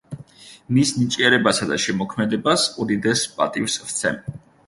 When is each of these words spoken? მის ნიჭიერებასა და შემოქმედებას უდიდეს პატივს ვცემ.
მის 0.77 0.93
ნიჭიერებასა 1.01 1.67
და 1.73 1.77
შემოქმედებას 1.83 2.65
უდიდეს 2.85 3.25
პატივს 3.37 3.77
ვცემ. 3.91 4.19